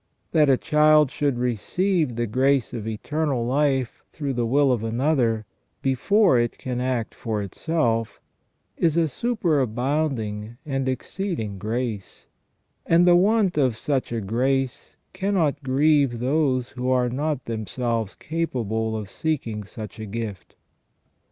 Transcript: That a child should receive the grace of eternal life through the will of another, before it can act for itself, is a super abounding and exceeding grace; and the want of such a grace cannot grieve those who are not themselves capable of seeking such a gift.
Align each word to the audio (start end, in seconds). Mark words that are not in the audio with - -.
That 0.31 0.49
a 0.49 0.57
child 0.57 1.11
should 1.11 1.37
receive 1.37 2.15
the 2.15 2.25
grace 2.25 2.73
of 2.73 2.87
eternal 2.87 3.45
life 3.45 4.03
through 4.11 4.33
the 4.33 4.47
will 4.47 4.71
of 4.71 4.83
another, 4.83 5.45
before 5.83 6.39
it 6.39 6.57
can 6.57 6.81
act 6.81 7.13
for 7.13 7.43
itself, 7.43 8.19
is 8.77 8.97
a 8.97 9.07
super 9.07 9.59
abounding 9.59 10.57
and 10.65 10.89
exceeding 10.89 11.59
grace; 11.59 12.25
and 12.87 13.05
the 13.07 13.15
want 13.15 13.59
of 13.59 13.77
such 13.77 14.11
a 14.11 14.21
grace 14.21 14.97
cannot 15.13 15.61
grieve 15.61 16.17
those 16.17 16.69
who 16.69 16.89
are 16.89 17.07
not 17.09 17.45
themselves 17.45 18.15
capable 18.15 18.97
of 18.97 19.07
seeking 19.07 19.63
such 19.63 19.99
a 19.99 20.07
gift. 20.07 20.55